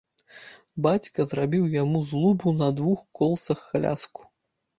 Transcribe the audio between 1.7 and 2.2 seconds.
яму